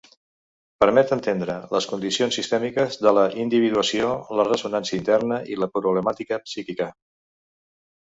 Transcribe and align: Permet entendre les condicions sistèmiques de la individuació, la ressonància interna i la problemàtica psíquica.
Permet 0.83 1.11
entendre 1.15 1.57
les 1.75 1.87
condicions 1.91 2.39
sistèmiques 2.41 2.99
de 3.07 3.15
la 3.19 3.27
individuació, 3.45 4.11
la 4.41 4.49
ressonància 4.51 4.99
interna 5.03 5.41
i 5.57 5.63
la 5.63 5.73
problemàtica 5.79 6.45
psíquica. 6.49 6.93